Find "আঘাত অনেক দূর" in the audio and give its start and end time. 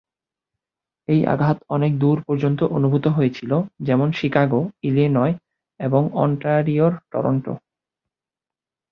1.25-2.17